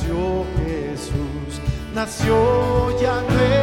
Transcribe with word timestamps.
nació 0.00 0.46
Jesús, 0.56 1.60
nació 1.94 3.00
ya 3.00 3.20
nuestro 3.22 3.59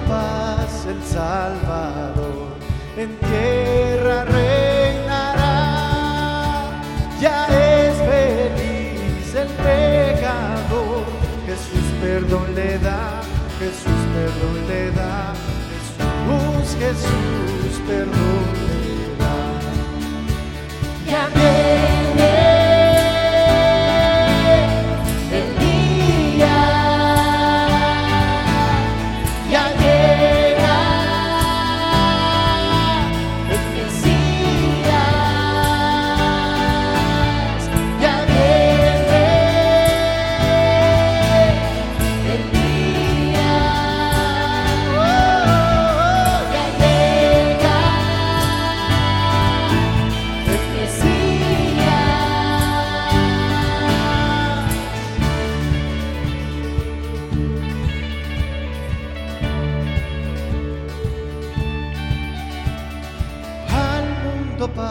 paz 0.00 0.86
el 0.86 1.02
Salvador, 1.02 2.56
en 2.96 3.16
tierra 3.18 4.24
reinará. 4.24 5.52
Ya 7.20 7.46
es 7.46 7.96
feliz 7.98 9.34
el 9.34 9.48
pecador, 9.48 11.04
Jesús 11.46 11.86
perdón 12.00 12.54
le 12.54 12.78
da, 12.78 13.22
Jesús 13.58 14.00
perdón 14.14 14.66
le 14.68 14.90
da, 14.92 15.34
Jesús, 15.72 16.76
Jesús 16.78 17.80
perdón 17.86 18.65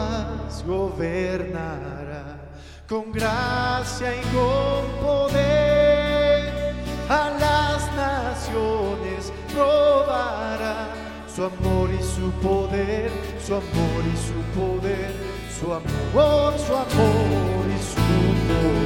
más 0.06 0.64
gobernará 0.64 2.36
con 2.88 3.12
gracia 3.12 4.14
y 4.14 4.22
con 4.34 4.84
poder 5.04 6.74
a 7.08 7.30
las 7.40 7.80
naciones 7.94 9.32
probará 9.52 10.88
su 11.34 11.44
amor 11.44 11.90
y 11.92 12.02
su 12.02 12.30
poder, 12.40 13.10
su 13.44 13.54
amor 13.54 14.02
y 14.12 14.16
su 14.26 14.40
poder, 14.58 15.12
su 15.58 15.66
amor, 15.72 16.58
su 16.58 16.72
amor 16.74 17.64
y 17.68 17.78
su 17.82 18.06
poder. 18.48 18.76